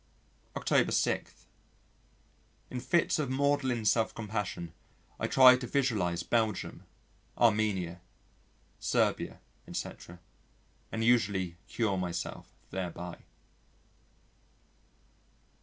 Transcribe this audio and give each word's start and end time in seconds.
October 0.55 0.91
6. 0.91 1.45
In 2.71 2.79
fits 2.79 3.19
of 3.19 3.29
maudlin 3.29 3.85
self 3.85 4.15
compassion 4.15 4.73
I 5.19 5.27
try 5.27 5.55
to 5.57 5.67
visualise 5.67 6.23
Belgium, 6.23 6.87
Armenia, 7.37 8.01
Serbia, 8.79 9.39
etc., 9.67 10.19
and 10.91 11.03
usually 11.03 11.55
cure 11.67 11.97
myself 11.99 12.51
thereby. 12.71 13.17